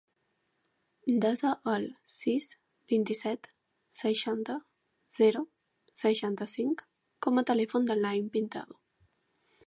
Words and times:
Desa 1.23 1.49
el 1.73 1.83
sis, 2.13 2.47
vint-i-set, 2.93 3.45
seixanta, 3.99 4.55
zero, 5.17 5.43
seixanta-cinc 5.99 6.81
com 7.27 7.41
a 7.43 7.45
telèfon 7.51 7.87
del 7.91 8.03
Naïm 8.07 8.33
Pintado. 8.37 8.79